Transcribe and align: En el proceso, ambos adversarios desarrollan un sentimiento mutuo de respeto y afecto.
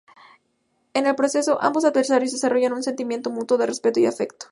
En 0.95 1.05
el 1.05 1.13
proceso, 1.13 1.61
ambos 1.61 1.85
adversarios 1.85 2.31
desarrollan 2.31 2.73
un 2.73 2.81
sentimiento 2.81 3.29
mutuo 3.29 3.59
de 3.59 3.67
respeto 3.67 3.99
y 3.99 4.07
afecto. 4.07 4.47